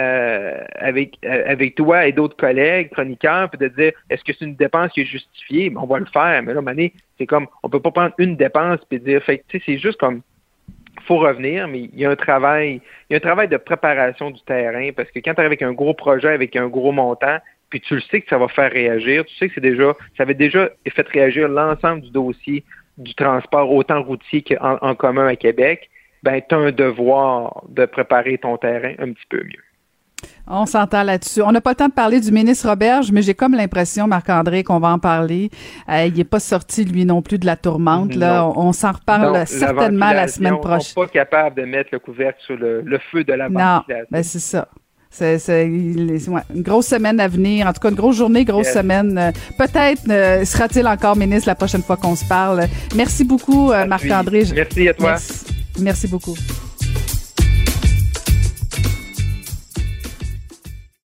euh, 0.00 0.64
avec, 0.76 1.18
euh, 1.24 1.44
avec 1.46 1.74
toi 1.74 2.06
et 2.06 2.12
d'autres 2.12 2.36
collègues, 2.36 2.90
chroniqueurs, 2.90 3.50
puis 3.50 3.58
de 3.58 3.68
dire 3.68 3.92
est-ce 4.08 4.24
que 4.24 4.32
c'est 4.32 4.44
une 4.44 4.56
dépense 4.56 4.92
qui 4.92 5.02
est 5.02 5.04
justifiée? 5.04 5.68
Ben, 5.68 5.80
on 5.82 5.86
va 5.86 5.98
le 5.98 6.06
faire. 6.06 6.42
Mais 6.42 6.54
là, 6.54 6.62
Mané, 6.62 6.94
c'est 7.18 7.26
comme 7.26 7.46
on 7.62 7.68
peut 7.68 7.80
pas 7.80 7.90
prendre 7.90 8.14
une 8.18 8.36
dépense 8.36 8.80
puis 8.88 8.98
dire 8.98 9.22
fait 9.22 9.44
c'est 9.50 9.78
juste 9.78 9.98
comme 9.98 10.22
faut 11.06 11.18
revenir, 11.18 11.68
mais 11.68 11.90
il 11.92 11.98
y 11.98 12.04
a 12.06 12.10
un 12.10 12.16
travail, 12.16 12.80
il 13.08 13.12
y 13.12 13.14
a 13.14 13.18
un 13.18 13.20
travail 13.20 13.48
de 13.48 13.56
préparation 13.56 14.30
du 14.30 14.40
terrain 14.42 14.90
parce 14.96 15.10
que 15.10 15.18
quand 15.18 15.34
tu 15.34 15.40
arrives 15.40 15.48
avec 15.48 15.62
un 15.62 15.72
gros 15.72 15.94
projet, 15.94 16.28
avec 16.28 16.56
un 16.56 16.68
gros 16.68 16.92
montant, 16.92 17.38
puis 17.68 17.80
tu 17.80 17.94
le 17.94 18.00
sais 18.00 18.20
que 18.20 18.28
ça 18.28 18.38
va 18.38 18.48
faire 18.48 18.70
réagir, 18.70 19.24
tu 19.26 19.34
sais 19.36 19.48
que 19.48 19.54
c'est 19.54 19.60
déjà, 19.60 19.94
ça 20.16 20.22
avait 20.22 20.34
déjà 20.34 20.70
fait 20.88 21.08
réagir 21.08 21.48
l'ensemble 21.48 22.02
du 22.02 22.10
dossier 22.10 22.64
du 22.98 23.14
transport, 23.14 23.70
autant 23.72 24.02
routier 24.02 24.42
qu'en 24.42 24.78
en 24.80 24.94
commun 24.94 25.26
à 25.26 25.36
Québec, 25.36 25.90
ben 26.22 26.40
tu 26.46 26.54
as 26.54 26.58
un 26.58 26.72
devoir 26.72 27.64
de 27.68 27.86
préparer 27.86 28.38
ton 28.38 28.56
terrain 28.56 28.94
un 28.98 29.12
petit 29.12 29.26
peu 29.28 29.42
mieux. 29.42 29.64
On 30.46 30.66
s'entend 30.66 31.04
là-dessus. 31.04 31.42
On 31.42 31.52
n'a 31.52 31.60
pas 31.60 31.70
le 31.70 31.76
temps 31.76 31.88
de 31.88 31.92
parler 31.92 32.20
du 32.20 32.32
ministre 32.32 32.68
Roberge, 32.68 33.12
mais 33.12 33.22
j'ai 33.22 33.34
comme 33.34 33.54
l'impression, 33.54 34.08
Marc-André, 34.08 34.64
qu'on 34.64 34.80
va 34.80 34.88
en 34.88 34.98
parler. 34.98 35.50
Euh, 35.88 36.06
il 36.06 36.14
n'est 36.14 36.24
pas 36.24 36.40
sorti, 36.40 36.84
lui 36.84 37.04
non 37.04 37.22
plus, 37.22 37.38
de 37.38 37.46
la 37.46 37.56
tourmente. 37.56 38.14
Là. 38.14 38.46
On, 38.56 38.72
s'en 38.72 38.92
reparle 38.92 39.46
certainement 39.46 40.10
la 40.10 40.26
semaine 40.28 40.58
prochaine. 40.58 40.94
On 40.96 41.02
n'est 41.02 41.06
pas 41.06 41.12
capable 41.12 41.60
de 41.60 41.66
mettre 41.66 41.90
le 41.92 41.98
couvercle 42.00 42.40
sur 42.44 42.56
le, 42.56 42.84
feu 43.12 43.22
de 43.22 43.32
la. 43.32 43.48
Non, 43.48 43.82
ben 44.10 44.22
c'est 44.22 44.40
ça. 44.40 44.68
C'est 45.10 45.66
une 45.66 46.42
grosse 46.54 46.86
semaine 46.86 47.18
à 47.18 47.26
venir. 47.26 47.66
En 47.66 47.72
tout 47.72 47.80
cas, 47.80 47.90
une 47.90 47.96
grosse 47.96 48.16
journée, 48.16 48.44
grosse 48.44 48.72
semaine. 48.72 49.18
Euh, 49.18 49.32
peut-être 49.58 50.02
euh, 50.08 50.44
sera-t-il 50.44 50.86
encore 50.86 51.16
ministre 51.16 51.48
la 51.48 51.56
prochaine 51.56 51.82
fois 51.82 51.96
qu'on 51.96 52.14
se 52.14 52.24
parle. 52.26 52.66
Merci 52.94 53.24
beaucoup, 53.24 53.72
Marc-André. 53.86 54.44
Merci 54.54 54.88
à 54.88 54.94
toi. 54.94 55.16
Merci 55.80 56.08
beaucoup. 56.08 56.36